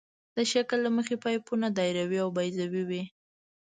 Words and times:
د 0.37 0.37
شکل 0.51 0.77
له 0.85 0.89
مخې 0.97 1.15
پایپونه 1.23 1.67
دایروي 1.77 2.19
او 2.23 2.29
بیضوي 2.37 2.83
وي 2.89 3.03